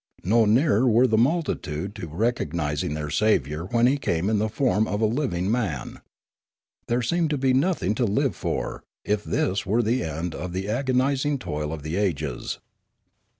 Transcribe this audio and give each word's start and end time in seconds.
No 0.23 0.45
nearer 0.45 0.87
were 0.89 1.05
the 1.05 1.15
multitude 1.19 1.93
to 1.93 2.07
recog 2.09 2.53
nising 2.53 2.95
their 2.95 3.11
Saviour 3.11 3.65
when 3.65 3.85
He 3.85 3.97
came 3.99 4.31
in 4.31 4.39
the 4.39 4.49
form 4.49 4.87
of 4.87 4.99
living 4.99 5.51
man. 5.51 5.99
There 6.87 7.03
seemed 7.03 7.29
to 7.29 7.37
be 7.37 7.53
nothing 7.53 7.93
to 7.93 8.05
live 8.05 8.35
for, 8.35 8.83
if 9.05 9.23
this 9.23 9.63
were 9.63 9.83
the 9.83 10.03
end 10.03 10.33
of 10.33 10.53
the 10.53 10.67
agonising 10.67 11.37
toil 11.37 11.71
of 11.71 11.83
the 11.83 11.97
ages. 11.97 12.57